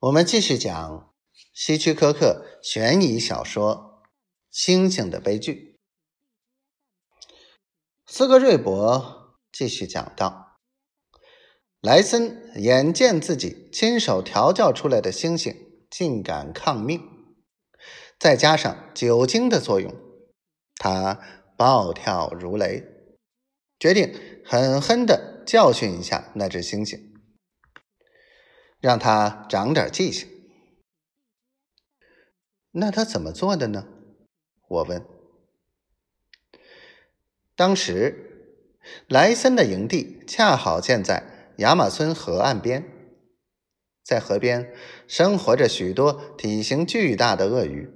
[0.00, 1.12] 我们继续讲
[1.52, 4.00] 希区柯克悬疑小说
[4.50, 5.78] 《星星的悲剧》。
[8.10, 10.56] 斯格瑞伯继续讲道：
[11.82, 15.54] 莱森眼见自己亲手调教出来的猩猩
[15.90, 17.02] 竟敢抗命，
[18.18, 19.94] 再加上酒精的作用，
[20.76, 21.20] 他
[21.58, 22.82] 暴跳如雷，
[23.78, 27.09] 决定狠狠的教训一下那只猩猩。
[28.80, 30.28] 让他长点记性。
[32.72, 33.86] 那他怎么做的呢？
[34.68, 35.04] 我问。
[37.56, 38.72] 当时，
[39.08, 42.84] 莱森的营地恰好建在亚马孙河岸边，
[44.02, 44.72] 在河边
[45.06, 47.90] 生活着许多体型巨大的鳄鱼，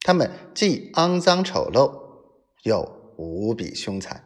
[0.00, 2.22] 它们既肮脏丑陋，
[2.62, 4.24] 又无比凶残，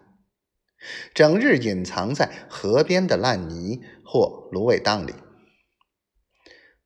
[1.12, 5.14] 整日隐藏在河边的烂泥或芦苇荡里。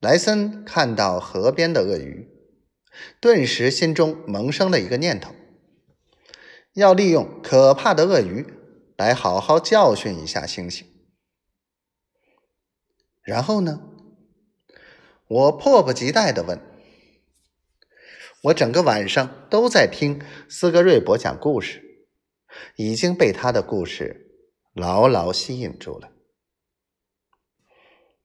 [0.03, 2.29] 莱森看到河边的鳄鱼，
[3.21, 5.33] 顿时心中萌生了一个念头：
[6.73, 8.45] 要利用可怕的鳄鱼
[8.97, 10.83] 来好好教训一下猩猩。
[13.23, 13.81] 然后呢？
[15.29, 16.61] 我迫不及待的问。
[18.43, 22.09] 我整个晚上都在听斯格瑞伯讲故事，
[22.75, 24.35] 已经被他的故事
[24.73, 26.11] 牢牢吸引住了。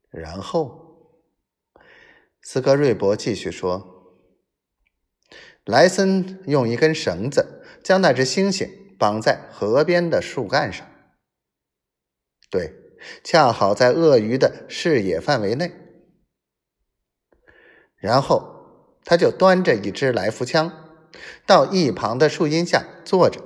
[0.10, 0.87] 然后。
[2.50, 4.16] 斯科瑞伯继续说
[5.67, 10.89] ：“莱森用一根绳子将那只猩猩绑在河边的树干上，
[12.50, 12.73] 对，
[13.22, 15.73] 恰好在鳄鱼的视野范围内。
[17.98, 20.72] 然后他就端着一支来福枪，
[21.45, 23.44] 到一旁的树荫下坐着，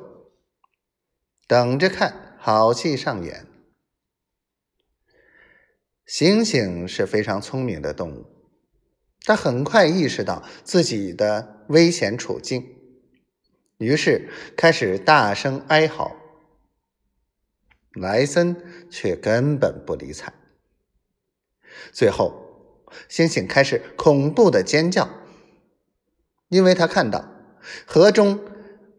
[1.48, 3.48] 等着看好戏上演。
[6.06, 8.38] 猩猩是非常聪明的动物。”
[9.24, 12.76] 他很快意识到自己的危险处境，
[13.78, 16.16] 于是开始大声哀嚎。
[17.94, 18.56] 莱森
[18.90, 20.34] 却根本不理睬。
[21.92, 25.10] 最后，猩猩开始恐怖的尖叫，
[26.48, 27.30] 因为他看到
[27.86, 28.40] 河中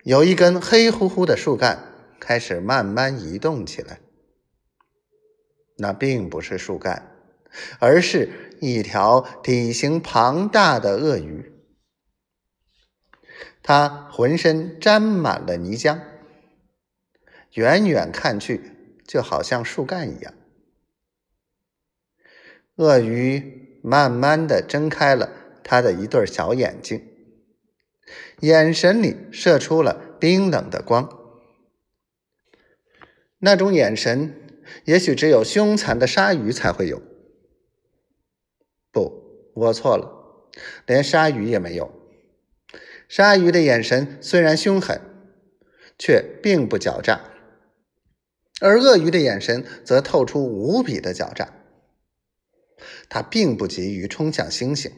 [0.04, 4.00] 有一根黑乎乎的树干开始慢慢移动起来。
[5.78, 7.12] 那并不是树干。
[7.79, 8.29] 而是
[8.61, 11.53] 一条体型庞大的鳄鱼，
[13.63, 16.01] 它浑身沾满了泥浆，
[17.55, 18.61] 远远看去
[19.07, 20.33] 就好像树干一样。
[22.77, 25.31] 鳄鱼慢慢的睁开了
[25.63, 27.07] 它的一对小眼睛，
[28.41, 31.09] 眼神里射出了冰冷的光。
[33.39, 34.34] 那种眼神，
[34.84, 37.03] 也许只有凶残的鲨鱼才会有。
[39.55, 40.51] 我错了，
[40.87, 41.93] 连鲨鱼也没有。
[43.09, 45.01] 鲨鱼的眼神虽然凶狠，
[45.99, 47.21] 却并不狡诈，
[48.61, 51.53] 而鳄鱼的眼神则透出无比的狡诈。
[53.09, 54.91] 它并不急于冲向猩猩，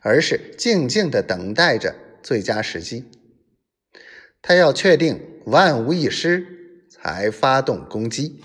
[0.00, 3.10] 而是静静的等待着最佳时机。
[4.42, 8.42] 它要确定万无一失，才发动攻击。